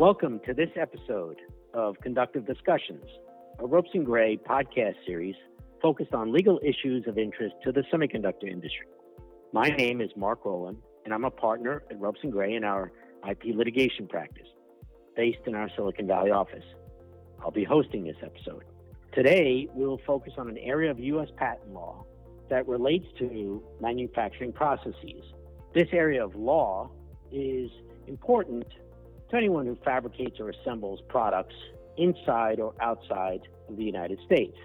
[0.00, 1.40] Welcome to this episode
[1.72, 3.04] of Conductive Discussions,
[3.60, 5.36] a Ropes and Gray podcast series
[5.80, 8.88] focused on legal issues of interest to the semiconductor industry.
[9.52, 12.90] My name is Mark Rowland, and I'm a partner at Ropes and Gray in our
[13.30, 14.48] IP litigation practice,
[15.14, 16.64] based in our Silicon Valley office.
[17.40, 18.64] I'll be hosting this episode.
[19.12, 21.28] Today, we will focus on an area of U.S.
[21.36, 22.04] patent law
[22.50, 25.22] that relates to manufacturing processes.
[25.72, 26.90] This area of law
[27.30, 27.70] is
[28.08, 28.66] important
[29.30, 31.54] to anyone who fabricates or assembles products
[31.96, 34.56] inside or outside of the United States.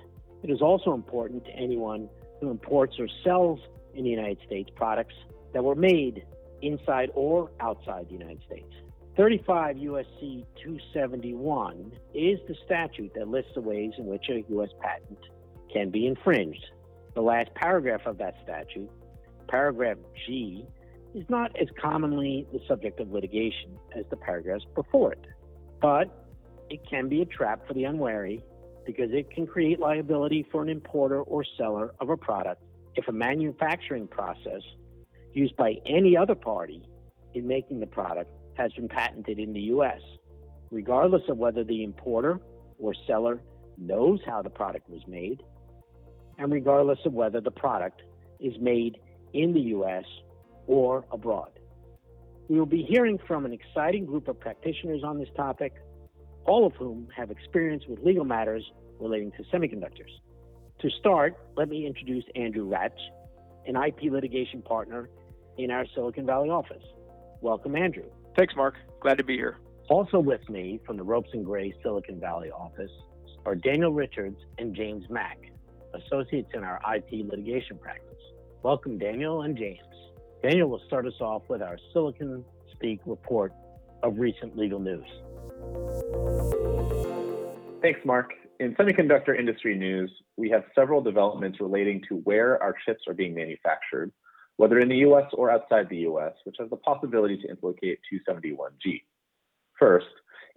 [0.44, 2.10] It is also important to anyone
[2.40, 3.60] who imports or sells
[3.94, 5.16] in the United States products
[5.54, 6.26] that were made
[6.62, 8.72] inside or outside the United States.
[9.18, 14.70] 35 USC 271 is the statute that lists the ways in which a U.S.
[14.82, 15.20] patent
[15.74, 16.66] can be infringed.
[17.16, 18.90] The last paragraph of that statute,
[19.50, 20.66] paragraph G,
[21.14, 25.26] is not as commonly the subject of litigation as the paragraphs before it,
[25.82, 26.28] but
[26.70, 28.44] it can be a trap for the unwary
[28.86, 32.64] because it can create liability for an importer or seller of a product
[32.96, 34.62] if a manufacturing process
[35.34, 36.84] used by any other party
[37.34, 40.02] in making the product has been patented in the U.S.,
[40.72, 42.40] regardless of whether the importer
[42.78, 43.42] or seller
[43.78, 45.42] knows how the product was made,
[46.38, 48.02] and regardless of whether the product
[48.40, 48.98] is made
[49.34, 50.04] in the U.S.
[50.70, 51.50] or abroad.
[52.48, 55.74] We will be hearing from an exciting group of practitioners on this topic,
[56.46, 58.64] all of whom have experience with legal matters
[59.00, 60.14] relating to semiconductors.
[60.82, 63.00] To start, let me introduce Andrew Radsch,
[63.66, 65.10] an IP litigation partner
[65.58, 66.84] in our Silicon Valley office.
[67.42, 68.06] Welcome, Andrew.
[68.38, 68.76] Thanks, Mark.
[69.02, 69.58] Glad to be here.
[69.90, 72.92] Also with me from the Ropes and Gray Silicon Valley office
[73.44, 75.40] are Daniel Richards and James Mack,
[75.96, 78.06] associates in our IP litigation practice.
[78.62, 79.80] Welcome, Daniel and James.
[80.42, 83.52] Daniel will start us off with our Silicon Speak report
[84.04, 85.06] of recent legal news.
[87.82, 88.32] Thanks, Mark.
[88.62, 93.36] In semiconductor industry news, we have several developments relating to where our chips are being
[93.36, 94.14] manufactured,
[94.56, 99.04] whether in the US or outside the US, which has the possibility to implicate 271G.
[99.78, 100.08] First,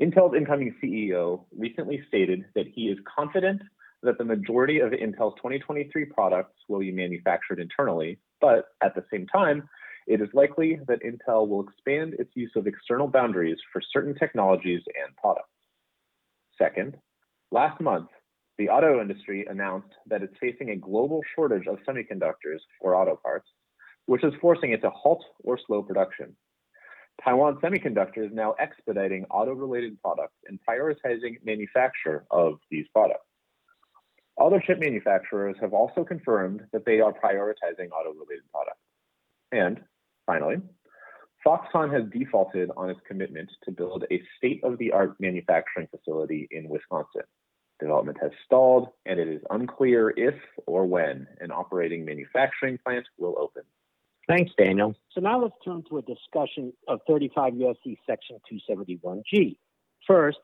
[0.00, 3.62] Intel's incoming CEO recently stated that he is confident
[4.04, 9.26] that the majority of Intel's 2023 products will be manufactured internally, but at the same
[9.28, 9.66] time,
[10.06, 14.82] it is likely that Intel will expand its use of external foundries for certain technologies
[14.86, 15.48] and products.
[16.58, 16.96] Second,
[17.50, 18.08] last month,
[18.58, 23.48] the auto industry announced that it's facing a global shortage of semiconductors for auto parts,
[24.06, 26.36] which is forcing it to halt or slow production.
[27.24, 33.24] Taiwan Semiconductor is now expediting auto related products and prioritizing manufacture of these products.
[34.42, 38.80] Other chip manufacturers have also confirmed that they are prioritizing auto related products.
[39.52, 39.80] And
[40.26, 40.56] finally,
[41.46, 46.48] Foxconn has defaulted on its commitment to build a state of the art manufacturing facility
[46.50, 47.22] in Wisconsin.
[47.78, 50.34] Development has stalled, and it is unclear if
[50.66, 53.62] or when an operating manufacturing plant will open.
[54.26, 54.96] Thanks, Daniel.
[55.12, 59.56] So now let's turn to a discussion of 35 USC Section 271G.
[60.04, 60.38] First,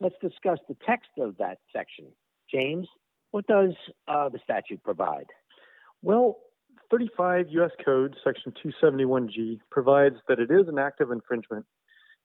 [0.00, 2.06] let's discuss the text of that section.
[2.50, 2.88] James,
[3.30, 3.74] what does
[4.08, 5.26] uh, the statute provide?
[6.02, 6.38] Well,
[6.90, 7.70] 35 U.S.
[7.84, 11.64] Code Section 271G provides that it is an act of infringement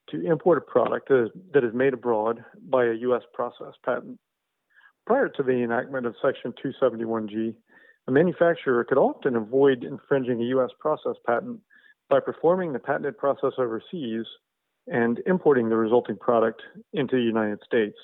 [0.10, 3.24] to import a product that is made abroad by a U.S.
[3.34, 4.20] process patent.
[5.06, 7.56] Prior to the enactment of Section 271G,
[8.08, 10.70] a manufacturer could often avoid infringing a U.S.
[10.80, 11.60] process patent
[12.10, 14.26] by performing the patented process overseas
[14.88, 16.62] and importing the resulting product
[16.94, 17.98] into the United States.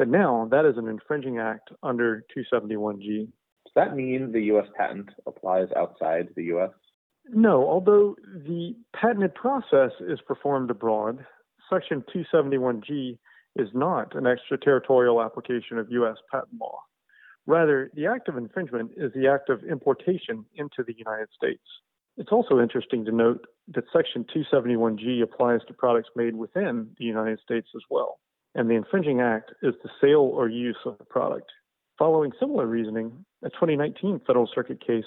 [0.00, 3.26] But now that is an infringing act under 271G.
[3.26, 4.64] Does that mean the U.S.
[4.74, 6.70] patent applies outside the U.S.?
[7.28, 8.16] No, although
[8.46, 11.26] the patented process is performed abroad,
[11.70, 13.18] Section 271G
[13.56, 16.16] is not an extraterritorial application of U.S.
[16.32, 16.78] patent law.
[17.46, 21.60] Rather, the act of infringement is the act of importation into the United States.
[22.16, 23.44] It's also interesting to note
[23.74, 28.18] that Section 271G applies to products made within the United States as well,
[28.54, 31.50] and the infringing act is the sale or use of the product.
[31.98, 35.04] Following similar reasoning, a 2019 Federal Circuit case,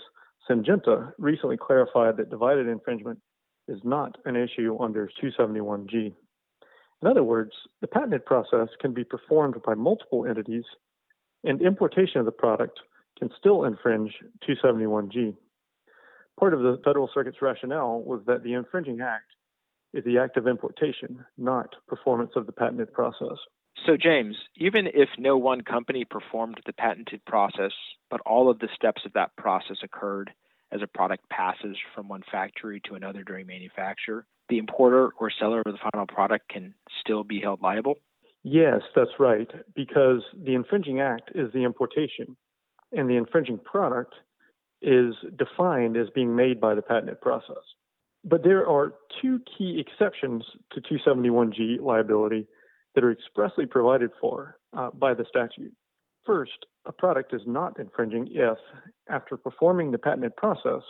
[0.49, 3.19] Syngenta, recently clarified that divided infringement
[3.67, 6.13] is not an issue under 271G.
[7.01, 7.51] In other words,
[7.81, 10.65] the patented process can be performed by multiple entities
[11.43, 12.79] and importation of the product
[13.19, 14.13] can still infringe
[14.47, 15.35] 271G.
[16.39, 19.32] Part of the Federal Circuit's rationale was that the infringing act
[19.93, 23.37] is the act of importation, not performance of the patented process.
[23.85, 27.71] So, James, even if no one company performed the patented process,
[28.09, 30.31] but all of the steps of that process occurred
[30.71, 35.61] as a product passes from one factory to another during manufacture, the importer or seller
[35.65, 37.95] of the final product can still be held liable?
[38.43, 42.35] Yes, that's right, because the infringing act is the importation,
[42.91, 44.13] and the infringing product
[44.81, 47.63] is defined as being made by the patented process.
[48.23, 52.47] But there are two key exceptions to 271G liability
[52.95, 55.73] that are expressly provided for uh, by the statute.
[56.25, 58.57] First, a product is not infringing if,
[59.09, 60.81] after performing the patented process,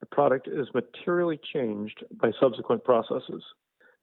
[0.00, 3.42] the product is materially changed by subsequent processes.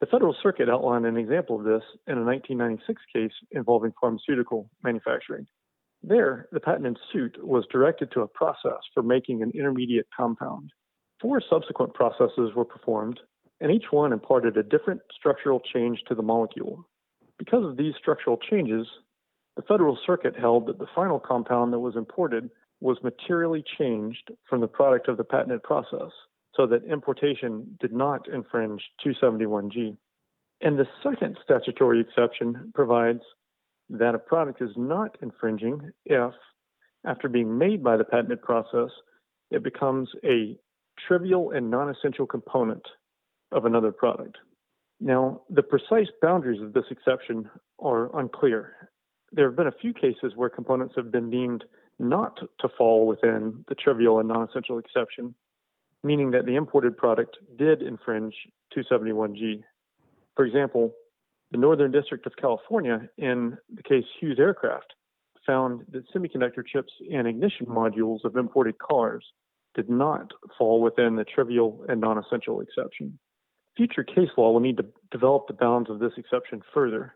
[0.02, 5.46] The Federal Circuit outlined an example of this in a 1996 case involving pharmaceutical manufacturing.
[6.04, 10.72] There, the patent in suit was directed to a process for making an intermediate compound.
[11.26, 13.20] Four subsequent processes were performed,
[13.60, 16.88] and each one imparted a different structural change to the molecule.
[17.40, 18.86] Because of these structural changes,
[19.56, 24.62] the Federal Circuit held that the final compound that was imported was materially changed from
[24.62, 26.12] the product of the patented process,
[26.56, 29.98] so that importation did not infringe 271G.
[30.62, 33.24] And the second statutory exception provides
[33.90, 36.34] that a product is not infringing if,
[37.04, 38.92] after being made by the patented process,
[39.50, 40.56] it becomes a
[41.08, 42.86] trivial and non essential component
[43.52, 44.38] of another product.
[45.00, 47.50] Now, the precise boundaries of this exception
[47.80, 48.90] are unclear.
[49.32, 51.66] There have been a few cases where components have been deemed
[52.00, 55.36] not to fall within the trivial and non essential exception,
[56.04, 58.36] meaning that the imported product did infringe
[58.76, 59.64] 271G.
[60.36, 60.94] For example,
[61.52, 64.94] the Northern District of California, in the case Hughes Aircraft,
[65.46, 69.24] found that semiconductor chips and ignition modules of imported cars
[69.76, 73.20] did not fall within the trivial and non essential exception.
[73.78, 77.14] Future case law will need to develop the bounds of this exception further.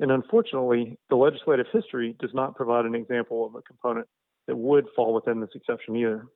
[0.00, 4.08] And unfortunately, the legislative history does not provide an example of a component
[4.48, 6.26] that would fall within this exception either.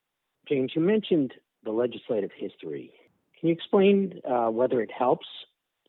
[0.48, 1.32] James, you mentioned
[1.64, 2.92] the legislative history.
[3.38, 5.26] Can you explain uh, whether it helps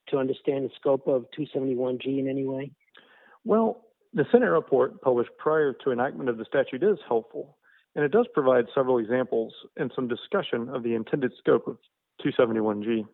[0.09, 2.71] to understand the scope of 271G in any way?
[3.45, 7.57] Well, the Senate report published prior to enactment of the statute is helpful,
[7.97, 11.77] and it does provide several examples and some discussion of the intended scope of
[12.23, 13.07] 271G.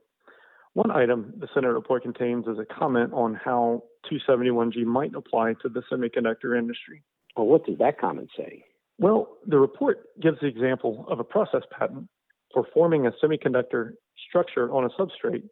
[0.74, 5.70] One item the Senate report contains is a comment on how 271G might apply to
[5.70, 7.02] the semiconductor industry.
[7.38, 8.66] Well, what does that comment say?
[9.00, 12.10] Well, the report gives the example of a process patent
[12.54, 13.92] for forming a semiconductor
[14.28, 15.48] structure on a substrate,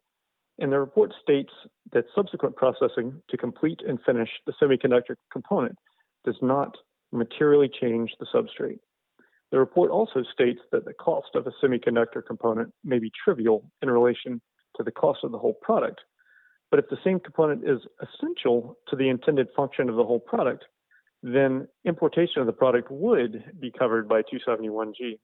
[0.58, 1.52] and the report states
[1.92, 5.76] that subsequent processing to complete and finish the semiconductor component
[6.22, 6.76] does not
[7.12, 8.78] materially change the substrate.
[9.52, 13.90] The report also states that the cost of a semiconductor component may be trivial in
[13.90, 14.40] relation
[14.76, 16.00] to the cost of the whole product.
[16.70, 20.64] But if the same component is essential to the intended function of the whole product,
[21.22, 25.18] then importation of the product would be covered by 271G.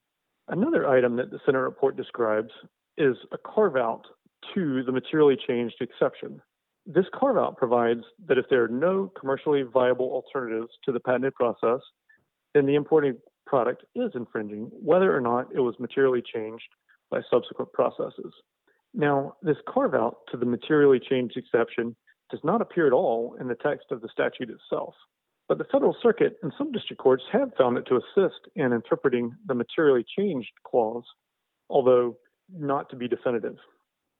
[0.48, 2.50] Another item that the Senate report describes
[2.98, 4.02] is a carve out
[4.54, 6.38] to the materially changed exception.
[6.84, 11.34] This carve out provides that if there are no commercially viable alternatives to the patented
[11.34, 11.80] process,
[12.54, 13.16] then the imported
[13.48, 16.68] product is infringing, whether or not it was materially changed
[17.10, 18.32] by subsequent processes.
[18.94, 21.96] Now, this carve out to the materially changed exception
[22.30, 24.94] does not appear at all in the text of the statute itself.
[25.48, 29.32] But the Federal Circuit and some district courts have found it to assist in interpreting
[29.46, 31.04] the materially changed clause,
[31.70, 32.18] although
[32.54, 33.56] not to be definitive.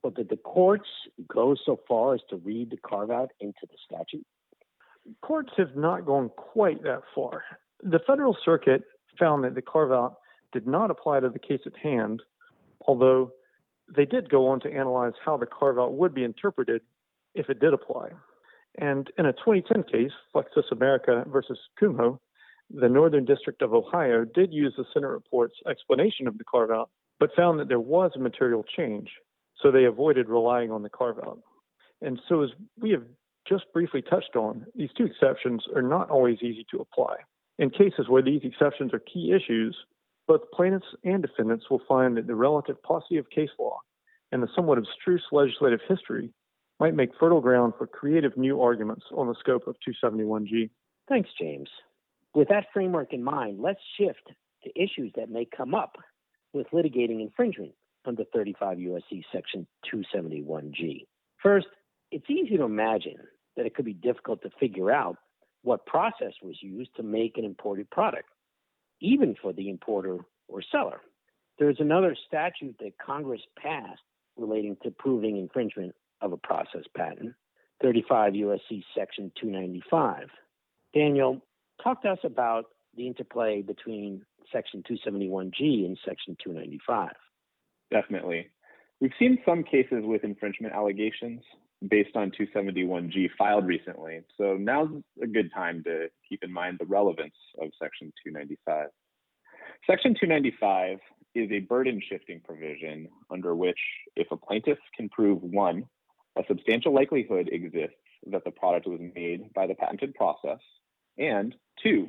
[0.03, 0.89] But did the courts
[1.31, 4.25] go so far as to read the carve out into the statute?
[5.23, 7.43] Courts have not gone quite that far.
[7.83, 8.83] The Federal Circuit
[9.19, 10.17] found that the carve out
[10.53, 12.23] did not apply to the case at hand,
[12.87, 13.33] although
[13.95, 16.83] they did go on to analyze how the carve out would be interpreted
[17.35, 18.11] if it did apply.
[18.79, 22.19] And in a 2010 case, Flexsys America versus Kumho,
[22.71, 26.91] the Northern District of Ohio did use the Senate report's explanation of the carve out,
[27.19, 29.11] but found that there was a material change,
[29.61, 31.41] so they avoided relying on the carve out.
[32.03, 33.03] And so, as we have
[33.49, 37.17] just briefly touched on, these two exceptions are not always easy to apply.
[37.59, 39.77] In cases where these exceptions are key issues,
[40.27, 43.79] both plaintiffs and defendants will find that the relative paucity of case law
[44.31, 46.31] and the somewhat abstruse legislative history
[46.79, 50.71] might make fertile ground for creative new arguments on the scope of 271G.
[51.09, 51.69] Thanks, James.
[52.35, 54.31] With that framework in mind, let's shift
[54.63, 55.97] to issues that may come up
[56.53, 57.73] with litigating infringement
[58.05, 59.25] under 35 U.S.C.
[59.33, 61.07] Section 271G.
[61.43, 61.67] First,
[62.13, 63.17] it's easy to imagine
[63.57, 65.17] that it could be difficult to figure out
[65.63, 68.29] what process was used to make an imported product,
[69.01, 71.01] even for the importer or seller.
[71.59, 74.01] There's another statute that Congress passed
[74.37, 77.35] relating to proving infringement of a process patent,
[77.83, 80.29] 35 USC Section 295.
[80.95, 81.41] Daniel,
[81.83, 87.11] talk to us about the interplay between Section 271G and Section 295.
[87.91, 88.49] Definitely.
[89.01, 91.43] We've seen some cases with infringement allegations,
[91.87, 94.21] based on 271G filed recently.
[94.37, 94.91] So now's
[95.23, 98.89] a good time to keep in mind the relevance of Section 295.
[99.87, 100.99] Section 295
[101.35, 103.79] is a burden shifting provision under which,
[104.17, 105.85] if a plaintiff can prove one,
[106.37, 107.95] a substantial likelihood exists
[108.27, 110.59] that the product was made by the patented process,
[111.17, 112.09] and two,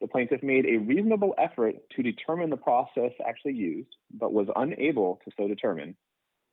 [0.00, 5.20] the plaintiff made a reasonable effort to determine the process actually used, but was unable
[5.24, 5.94] to so determine,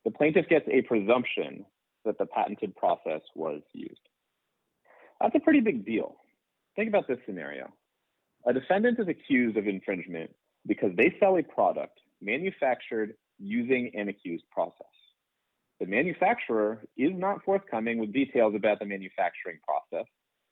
[0.04, 1.64] the plaintiff gets a presumption
[2.04, 4.00] that the patented process was used.
[5.20, 6.16] That's a pretty big deal.
[6.76, 7.72] Think about this scenario.
[8.46, 10.30] A defendant is accused of infringement
[10.66, 14.86] because they sell a product manufactured using an accused process.
[15.80, 20.06] The manufacturer is not forthcoming with details about the manufacturing process,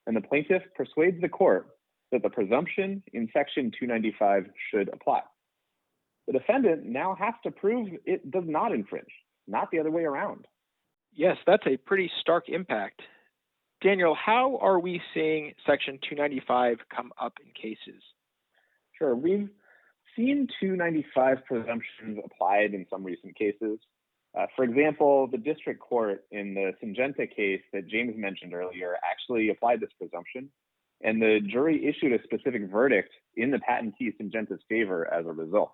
[0.06, 1.68] and the plaintiff persuades the court
[2.12, 5.22] that the presumption in Section 295 should apply.
[6.26, 9.12] The defendant now has to prove it does not infringe,
[9.46, 10.46] not the other way around.
[11.16, 13.00] Yes, that's a pretty stark impact.
[13.82, 18.02] Daniel, how are we seeing Section 295 come up in cases?
[18.98, 19.16] Sure.
[19.16, 19.48] We've
[20.14, 23.78] seen 295 presumptions applied in some recent cases.
[24.38, 29.48] Uh, for example, the district court in the Syngenta case that James mentioned earlier actually
[29.48, 30.50] applied this presumption,
[31.02, 35.72] and the jury issued a specific verdict in the patentee Syngenta's favor as a result.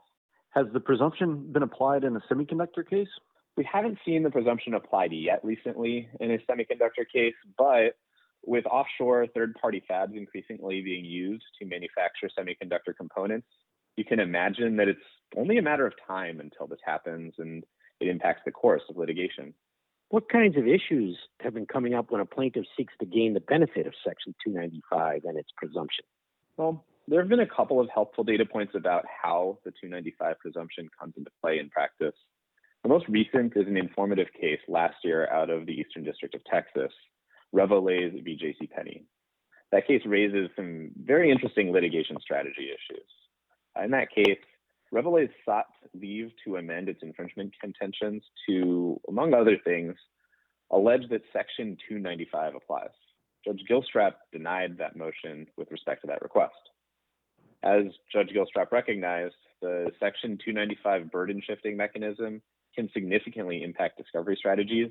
[0.51, 3.09] Has the presumption been applied in a semiconductor case?
[3.57, 7.97] We haven't seen the presumption applied yet recently in a semiconductor case, but
[8.45, 13.47] with offshore third party fabs increasingly being used to manufacture semiconductor components,
[13.97, 15.01] you can imagine that it's
[15.37, 17.65] only a matter of time until this happens and
[18.01, 19.55] it impacts the course of litigation.
[20.09, 23.41] What kinds of issues have been coming up when a plaintiff seeks to gain the
[23.41, 26.05] benefit of Section 295 and its presumption?
[26.57, 30.89] Well, there have been a couple of helpful data points about how the 295 presumption
[30.99, 32.15] comes into play in practice.
[32.83, 36.45] The most recent is an informative case last year out of the Eastern District of
[36.45, 36.93] Texas,
[37.55, 38.35] RevoLaze v.
[38.35, 38.67] J.C.
[38.67, 39.05] Penney.
[39.71, 43.07] That case raises some very interesting litigation strategy issues.
[43.83, 44.39] In that case,
[44.93, 49.95] RevoLaze sought leave to amend its infringement contentions to, among other things,
[50.73, 52.91] allege that Section 295 applies.
[53.45, 56.55] Judge Gilstrap denied that motion with respect to that request.
[57.63, 62.43] As Judge Gilstrap recognized, the Section 295 burden shifting mechanism
[62.75, 64.91] can significantly impact discovery strategies,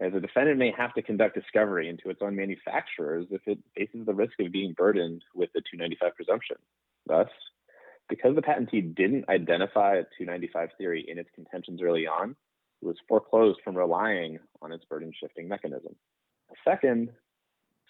[0.00, 4.06] as a defendant may have to conduct discovery into its own manufacturers if it faces
[4.06, 6.56] the risk of being burdened with the 295 presumption.
[7.06, 7.28] Thus,
[8.08, 12.34] because the patentee didn't identify a 295 theory in its contentions early on,
[12.80, 15.94] it was foreclosed from relying on its burden shifting mechanism.
[16.64, 17.10] Second,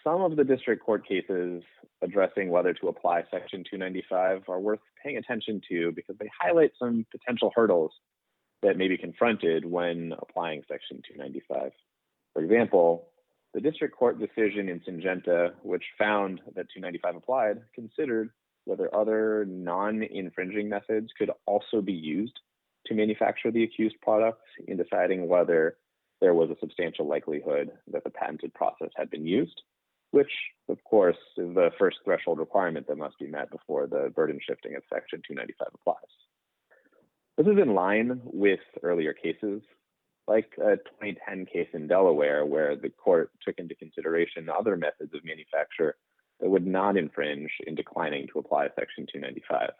[0.05, 1.63] some of the district court cases
[2.03, 7.07] addressing whether to apply Section 295 are worth paying attention to because they highlight some
[7.11, 7.93] potential hurdles
[8.63, 11.73] that may be confronted when applying Section 295.
[12.33, 13.09] For example,
[13.55, 18.31] the district court decision in Syngenta, which found that 295 applied, considered
[18.65, 22.39] whether other non infringing methods could also be used
[22.87, 25.77] to manufacture the accused products in deciding whether
[26.21, 29.61] there was a substantial likelihood that the patented process had been used,
[30.13, 30.31] which,
[30.69, 34.77] of course, is the first threshold requirement that must be met before the burden shifting
[34.77, 36.32] of Section 295 applies.
[37.39, 39.63] This is in line with earlier cases,
[40.29, 45.25] like a 2010 case in Delaware, where the court took into consideration other methods of
[45.25, 45.97] manufacture
[46.41, 49.71] that would not infringe in declining to apply Section 295.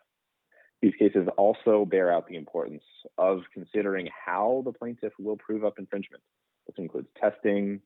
[0.81, 2.83] These cases also bear out the importance
[3.19, 6.23] of considering how the plaintiff will prove up infringement.
[6.67, 7.83] This includes testing,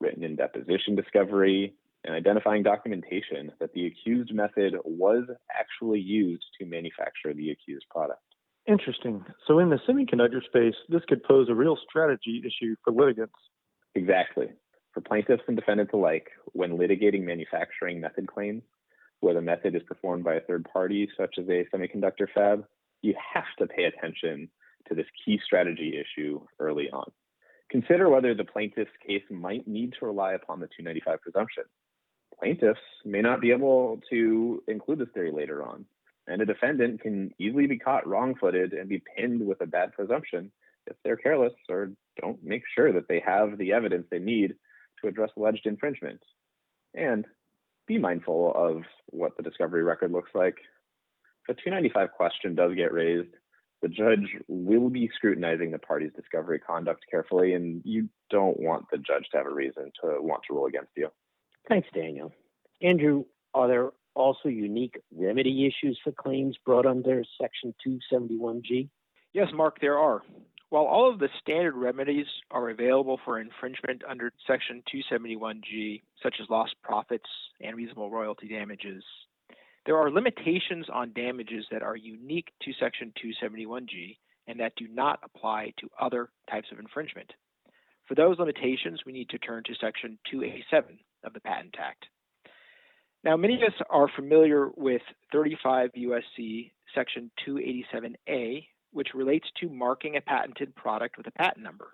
[0.00, 1.74] written in deposition discovery,
[2.04, 8.22] and identifying documentation that the accused method was actually used to manufacture the accused product.
[8.66, 9.24] Interesting.
[9.46, 13.34] So, in the semiconductor space, this could pose a real strategy issue for litigants.
[13.94, 14.48] Exactly
[14.92, 18.62] for plaintiffs and defendants alike when litigating manufacturing method claims,
[19.20, 22.64] where the method is performed by a third party, such as a semiconductor fab,
[23.02, 24.48] you have to pay attention
[24.88, 27.10] to this key strategy issue early on.
[27.70, 31.64] Consider whether the plaintiff's case might need to rely upon the 295 presumption.
[32.38, 35.84] Plaintiffs may not be able to include this theory later on,
[36.30, 39.92] and a defendant can easily be caught wrong footed and be pinned with a bad
[39.92, 40.52] presumption
[40.86, 44.54] if they're careless or don't make sure that they have the evidence they need
[45.00, 46.20] to address alleged infringement.
[46.94, 47.26] And
[47.86, 50.54] be mindful of what the discovery record looks like.
[51.48, 53.34] If a 295 question does get raised,
[53.82, 58.98] the judge will be scrutinizing the party's discovery conduct carefully, and you don't want the
[58.98, 61.08] judge to have a reason to want to rule against you.
[61.68, 62.32] Thanks, Daniel.
[62.82, 68.88] Andrew, are there also unique remedy issues for claims brought under Section 271G?
[69.32, 70.22] Yes, Mark, there are.
[70.70, 76.48] While all of the standard remedies are available for infringement under Section 271G, such as
[76.48, 77.28] lost profits
[77.60, 79.02] and reasonable royalty damages,
[79.86, 85.18] there are limitations on damages that are unique to Section 271G and that do not
[85.24, 87.32] apply to other types of infringement.
[88.06, 92.06] For those limitations, we need to turn to Section 287 of the Patent Act.
[93.22, 100.16] Now, many of us are familiar with 35 USC Section 287A, which relates to marking
[100.16, 101.88] a patented product with a patent number.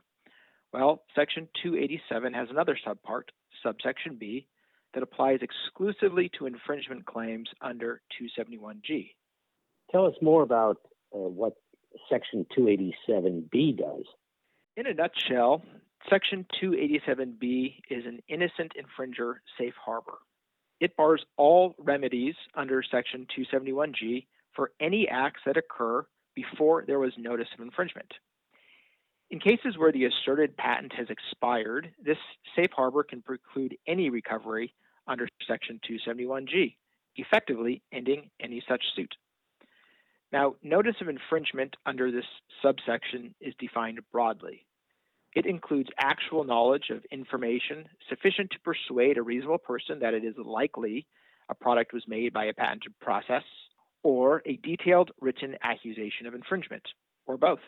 [0.72, 3.24] Well, Section 287 has another subpart,
[3.62, 4.46] subsection B,
[4.94, 9.10] that applies exclusively to infringement claims under 271G.
[9.90, 10.78] Tell us more about
[11.14, 11.54] uh, what
[12.08, 14.04] Section 287B does.
[14.76, 15.62] In a nutshell,
[16.08, 20.18] Section 287B is an innocent infringer safe harbor.
[20.80, 27.12] It bars all remedies under Section 271G for any acts that occur before there was
[27.16, 28.12] notice of infringement.
[29.30, 32.18] In cases where the asserted patent has expired, this
[32.54, 34.72] safe harbor can preclude any recovery
[35.08, 36.76] under Section 271G,
[37.16, 39.14] effectively ending any such suit.
[40.32, 42.24] Now, notice of infringement under this
[42.62, 44.66] subsection is defined broadly.
[45.36, 50.34] It includes actual knowledge of information sufficient to persuade a reasonable person that it is
[50.42, 51.06] likely
[51.50, 53.42] a product was made by a patented process
[54.02, 56.84] or a detailed written accusation of infringement,
[57.26, 57.58] or both.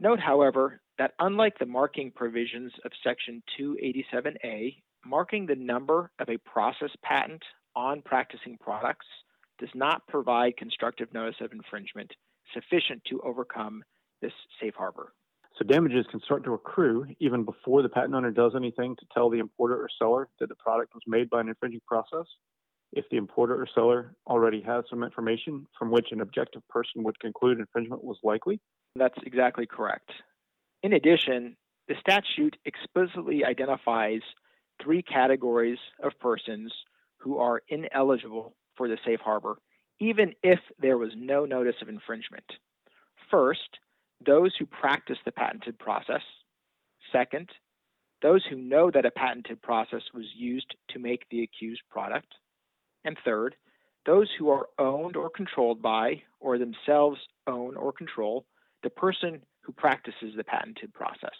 [0.00, 6.38] Note, however, that unlike the marking provisions of Section 287A, marking the number of a
[6.38, 7.44] process patent
[7.76, 9.06] on practicing products
[9.60, 12.10] does not provide constructive notice of infringement
[12.52, 13.84] sufficient to overcome
[14.20, 15.12] this safe harbor.
[15.56, 19.30] So damages can start to accrue even before the patent owner does anything to tell
[19.30, 22.26] the importer or seller that the product was made by an infringing process
[22.92, 27.18] if the importer or seller already has some information from which an objective person would
[27.20, 28.60] conclude infringement was likely?
[28.96, 30.10] That's exactly correct.
[30.82, 31.56] In addition,
[31.88, 34.20] the statute explicitly identifies
[34.82, 36.72] three categories of persons
[37.18, 39.58] who are ineligible for the safe harbor,
[40.00, 42.44] even if there was no notice of infringement.
[43.30, 43.78] First,
[44.26, 46.22] those who practice the patented process.
[47.12, 47.50] Second,
[48.22, 52.34] those who know that a patented process was used to make the accused product.
[53.04, 53.54] And third,
[54.06, 58.46] those who are owned or controlled by, or themselves own or control,
[58.82, 61.34] the person who practices the patented process.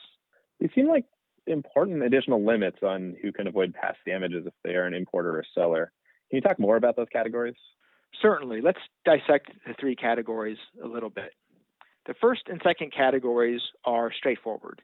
[0.60, 1.04] These seem like
[1.46, 5.44] important additional limits on who can avoid past damages if they are an importer or
[5.54, 5.92] seller.
[6.30, 7.56] Can you talk more about those categories?
[8.22, 8.60] Certainly.
[8.62, 11.32] Let's dissect the three categories a little bit.
[12.06, 14.82] The first and second categories are straightforward.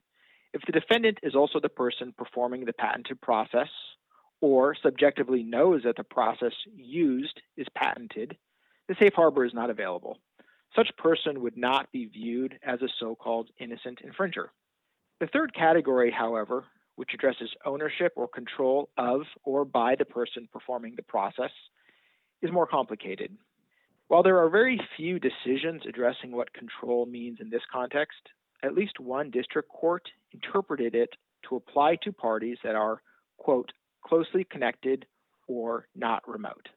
[0.52, 3.68] If the defendant is also the person performing the patented process,
[4.40, 8.36] or subjectively knows that the process used is patented,
[8.88, 10.18] the safe harbor is not available.
[10.74, 14.46] Such person would not be viewed as a so called innocent infringer.
[15.20, 16.64] The third category, however,
[16.96, 21.50] which addresses ownership or control of or by the person performing the process,
[22.40, 23.36] is more complicated.
[24.10, 28.18] While there are very few decisions addressing what control means in this context,
[28.60, 31.10] at least one district court interpreted it
[31.48, 33.02] to apply to parties that are,
[33.36, 33.70] quote,
[34.04, 35.06] closely connected
[35.46, 36.70] or not remote.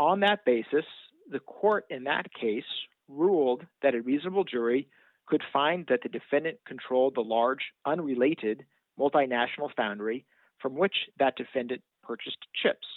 [0.00, 0.84] On that basis,
[1.30, 2.64] the court in that case
[3.06, 4.88] ruled that a reasonable jury
[5.26, 8.64] could find that the defendant controlled the large, unrelated
[8.98, 10.24] multinational foundry
[10.60, 12.88] from which that defendant purchased chips,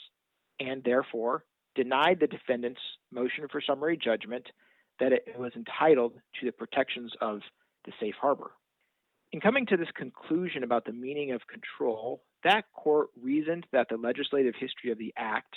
[0.59, 1.43] and therefore
[1.75, 2.81] denied the defendant's
[3.11, 4.47] motion for summary judgment
[4.99, 7.39] that it was entitled to the protections of
[7.85, 8.51] the safe harbor.
[9.31, 13.97] In coming to this conclusion about the meaning of control, that court reasoned that the
[13.97, 15.55] legislative history of the Act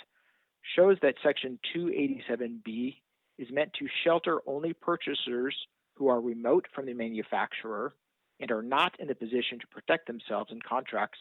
[0.77, 2.97] shows that Section 287B
[3.39, 5.57] is meant to shelter only purchasers
[5.97, 7.95] who are remote from the manufacturer
[8.41, 11.19] and are not in a position to protect themselves in contracts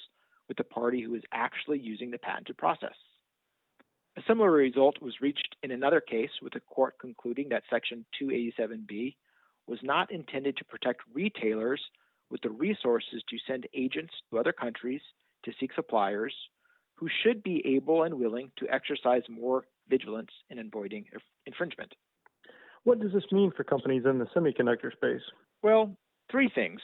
[0.48, 2.96] with the party who is actually using the patented process.
[4.16, 9.16] A similar result was reached in another case, with the court concluding that Section 287B
[9.68, 11.82] was not intended to protect retailers
[12.30, 15.02] with the resources to send agents to other countries
[15.46, 16.34] to seek suppliers
[16.96, 21.06] who should be able and willing to exercise more vigilance in avoiding
[21.46, 21.94] infringement.
[22.84, 25.22] What does this mean for companies in the semiconductor space?
[25.62, 25.96] Well,
[26.30, 26.82] three things.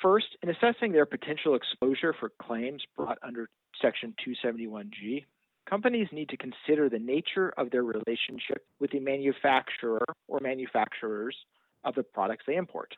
[0.00, 3.48] First, in assessing their potential exposure for claims brought under
[3.80, 5.24] Section 271G,
[5.68, 11.36] companies need to consider the nature of their relationship with the manufacturer or manufacturers
[11.84, 12.94] of the products they import.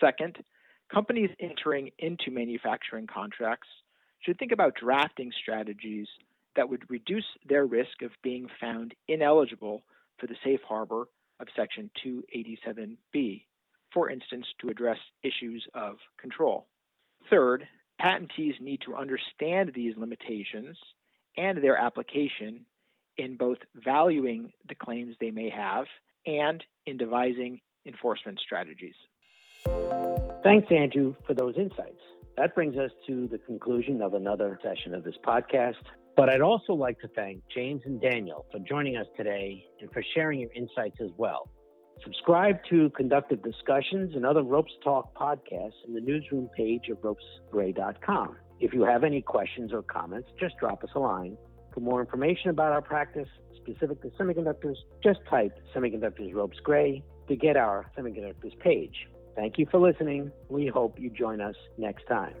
[0.00, 0.38] Second,
[0.92, 3.68] companies entering into manufacturing contracts
[4.20, 6.06] should think about drafting strategies
[6.54, 9.82] that would reduce their risk of being found ineligible
[10.18, 11.08] for the safe harbor
[11.40, 13.44] of Section 287B,
[13.92, 16.66] for instance, to address issues of control.
[17.30, 17.66] Third,
[18.00, 20.76] patentees need to understand these limitations
[21.36, 22.66] and their application
[23.18, 25.84] in both valuing the claims they may have
[26.26, 28.94] and in devising enforcement strategies.
[30.42, 32.00] Thanks, Andrew, for those insights.
[32.36, 35.74] That brings us to the conclusion of another session of this podcast.
[36.16, 40.02] But I'd also like to thank James and Daniel for joining us today and for
[40.14, 41.48] sharing your insights as well.
[42.02, 48.36] Subscribe to Conductive Discussions and other Ropes Talk podcasts in the newsroom page of ropesgray.com.
[48.62, 51.36] If you have any questions or comments, just drop us a line.
[51.74, 57.34] For more information about our practice specific to semiconductors, just type Semiconductors Ropes Gray to
[57.34, 59.08] get our semiconductors page.
[59.34, 60.30] Thank you for listening.
[60.48, 62.34] We hope you join us next time.